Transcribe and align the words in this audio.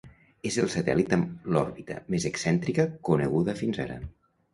És 0.49 0.55
el 0.61 0.69
satèl·lit 0.75 1.11
amb 1.17 1.45
l'òrbita 1.55 1.97
més 2.13 2.25
excèntrica 2.31 2.87
coneguda 3.11 3.57
fins 3.61 3.83
ara. 3.85 3.99